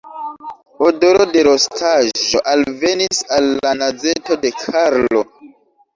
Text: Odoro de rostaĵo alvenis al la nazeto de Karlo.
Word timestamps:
Odoro 0.85 1.27
de 1.35 1.43
rostaĵo 1.49 2.41
alvenis 2.53 3.23
al 3.37 3.53
la 3.67 3.75
nazeto 3.83 4.39
de 4.47 4.53
Karlo. 4.63 5.23